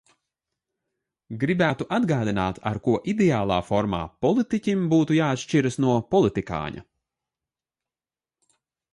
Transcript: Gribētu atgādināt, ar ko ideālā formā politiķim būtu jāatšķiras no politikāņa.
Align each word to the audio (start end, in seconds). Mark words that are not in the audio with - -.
Gribētu 1.41 1.85
atgādināt, 1.97 2.61
ar 2.69 2.79
ko 2.87 2.95
ideālā 3.13 3.59
formā 3.67 3.99
politiķim 4.27 4.87
būtu 4.93 5.17
jāatšķiras 5.17 5.77
no 5.85 5.93
politikāņa. 6.15 6.83